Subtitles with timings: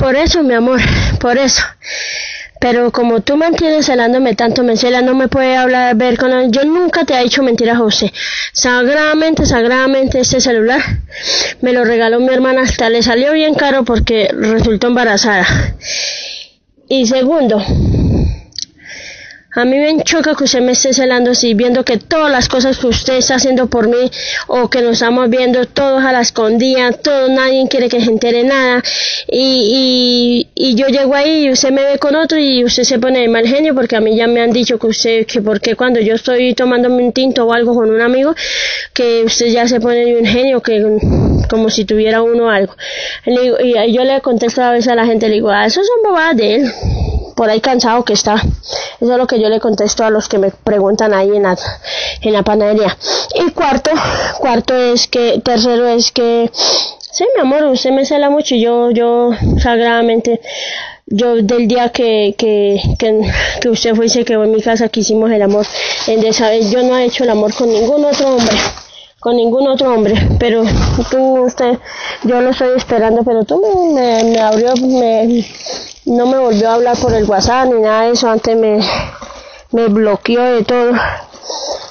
[0.00, 0.80] Por eso, mi amor,
[1.20, 1.62] por eso.
[2.58, 6.50] Pero como tú mantienes celándome tanto, Mencela no me puede hablar, ver con él.
[6.50, 8.10] Yo nunca te he dicho mentiras usted.
[8.52, 10.80] Sagradamente, sagradamente este celular
[11.60, 12.62] me lo regaló mi hermana.
[12.62, 15.46] Hasta le salió bien caro porque resultó embarazada.
[16.88, 17.62] Y segundo,
[19.52, 22.78] a mí me choca que usted me esté celando así, viendo que todas las cosas
[22.78, 24.10] que usted está haciendo por mí
[24.46, 28.44] o que nos estamos viendo todos a la escondida, todo, nadie quiere que se entere
[28.44, 28.82] nada
[29.26, 33.20] y, y, yo llego ahí y usted me ve con otro y usted se pone
[33.20, 35.98] de mal genio porque a mí ya me han dicho que usted, que porque cuando
[35.98, 38.34] yo estoy tomándome un tinto o algo con un amigo,
[38.94, 40.80] que usted ya se pone de un genio, que
[41.48, 42.76] como si tuviera uno algo.
[43.26, 46.36] Y, yo le contesto a veces a la gente, le digo, ah, eso son bobadas
[46.36, 46.72] de él
[47.40, 48.34] por ahí cansado que está.
[48.34, 51.56] Eso es lo que yo le contesto a los que me preguntan ahí en la,
[52.20, 52.94] en la panadería.
[53.34, 53.90] Y cuarto,
[54.40, 58.90] cuarto es que, tercero es que, sí, mi amor, usted me cela mucho y yo,
[58.90, 60.42] yo, sagradamente,
[61.06, 65.00] yo del día que, que, que, usted fue y se quedó en mi casa que
[65.00, 65.64] hicimos el amor,
[66.08, 68.58] en esa vez yo no he hecho el amor con ningún otro hombre
[69.18, 70.62] con ningún otro hombre, pero
[71.10, 71.78] tú, usted,
[72.24, 75.44] yo lo estoy esperando, pero tú me, me abrió, me,
[76.10, 78.80] no me volvió a hablar por el WhatsApp ni nada de eso, antes me,
[79.70, 80.92] me bloqueó de todo.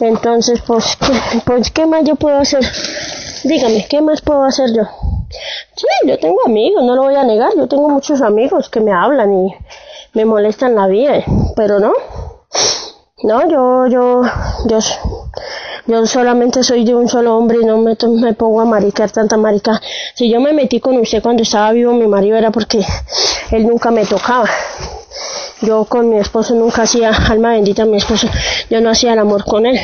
[0.00, 2.64] Entonces, pues ¿qué, pues, ¿qué más yo puedo hacer?
[3.44, 4.82] Dígame, ¿qué más puedo hacer yo?
[5.74, 8.92] Sí, yo tengo amigos, no lo voy a negar, yo tengo muchos amigos que me
[8.92, 9.54] hablan y
[10.12, 11.24] me molestan la vida,
[11.56, 11.92] pero no,
[13.24, 14.22] no, yo, yo,
[14.66, 14.78] yo,
[15.86, 19.36] yo solamente soy de un solo hombre y no me, me pongo a maricar tanta
[19.36, 19.80] marica.
[20.14, 22.84] Si yo me metí con usted cuando estaba vivo mi marido era porque
[23.56, 24.48] él nunca me tocaba.
[25.60, 28.28] Yo con mi esposo nunca hacía, alma bendita mi esposo,
[28.68, 29.78] yo no hacía el amor con él.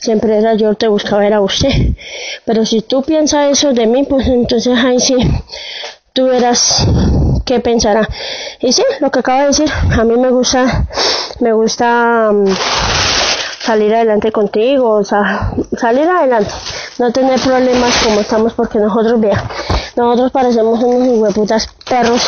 [0.00, 1.70] Siempre era yo te buscaba, era usted.
[2.44, 5.16] Pero si tú piensas eso de mí, pues entonces ahí sí,
[6.12, 6.86] tú verás
[7.44, 8.08] qué pensará.
[8.60, 10.86] Y sí, lo que acaba de decir, a mí me gusta,
[11.40, 12.46] me gusta um,
[13.64, 16.52] salir adelante contigo, o sea, salir adelante,
[16.98, 19.42] no tener problemas como estamos porque nosotros, vea,
[19.96, 22.22] nosotros parecemos unos hueputas perros,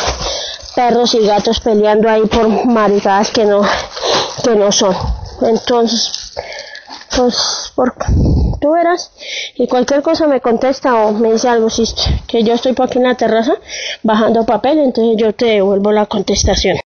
[0.77, 3.63] perros y gatos peleando ahí por maricadas que no,
[4.43, 4.95] que no son.
[5.41, 6.35] Entonces,
[7.15, 7.73] pues,
[8.61, 9.11] tú verás,
[9.55, 11.83] y cualquier cosa me contesta o me dice algo, si
[12.27, 13.53] que yo estoy por aquí en la terraza
[14.03, 16.77] bajando papel, entonces yo te devuelvo la contestación.